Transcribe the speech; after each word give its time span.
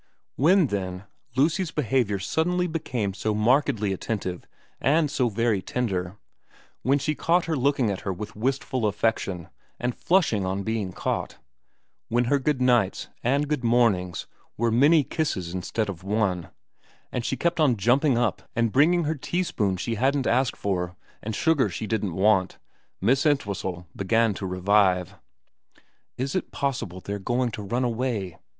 When, 0.35 0.65
then, 0.65 1.03
Lucy's 1.35 1.69
behaviour 1.69 2.17
suddenly 2.17 2.65
became 2.65 3.13
so 3.13 3.35
markedly 3.35 3.93
attentive 3.93 4.47
and 4.79 5.11
so 5.11 5.29
very 5.29 5.61
tender, 5.61 6.17
when 6.81 6.97
she 6.97 7.13
caught 7.13 7.45
her 7.45 7.55
looking 7.55 7.91
at 7.91 7.99
her 8.01 8.11
with 8.11 8.35
wistful 8.35 8.87
affection 8.87 9.49
and 9.79 9.95
flushing 9.95 10.43
on 10.43 10.63
being 10.63 10.91
caught, 10.91 11.37
when 12.07 12.23
her 12.23 12.39
good 12.39 12.59
nights 12.63 13.09
and 13.23 13.47
good 13.47 13.63
mornings 13.63 14.25
were 14.57 14.71
many 14.71 15.03
kisses 15.03 15.53
instead 15.53 15.87
of 15.87 16.03
one, 16.03 16.49
and 17.11 17.23
she 17.23 17.37
kept 17.37 17.59
on 17.59 17.77
jumping 17.77 18.17
up 18.17 18.41
and 18.55 18.71
bringing 18.71 19.03
her 19.03 19.13
teaspoons 19.13 19.81
she 19.81 19.93
hadn't 20.01 20.25
asked 20.25 20.55
for 20.57 20.95
and 21.21 21.35
sugar 21.35 21.69
she 21.69 21.85
didn't 21.85 22.15
want, 22.15 22.57
Miss 23.01 23.23
Entwhistle 23.23 23.85
began 23.95 24.33
to 24.33 24.47
revive.' 24.47 25.13
Is 26.17 26.33
it 26.35 26.49
possible 26.51 27.01
they're 27.01 27.19
going 27.19 27.51
to 27.51 27.61
run 27.61 27.83
away 27.83 28.39